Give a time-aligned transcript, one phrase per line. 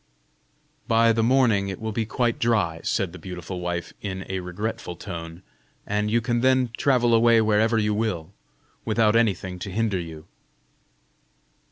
[0.87, 4.95] "By the morning it will be quite dry," said the beautiful wife, in a regretful
[4.95, 5.43] tone,
[5.85, 8.31] "and you can then travel away wherever you will,
[8.83, 10.25] without anything to hinder you."